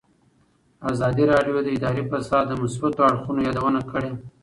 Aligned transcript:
ازادي 0.91 1.23
راډیو 1.31 1.55
د 1.63 1.67
اداري 1.75 2.03
فساد 2.11 2.43
د 2.49 2.53
مثبتو 2.63 3.01
اړخونو 3.09 3.39
یادونه 3.47 3.79
کړې. 3.91 4.11